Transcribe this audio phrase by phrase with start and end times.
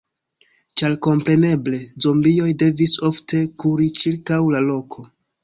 [0.81, 5.09] Ĉar kompreneble, zombioj devis ofte kuri ĉirkaŭ la loko...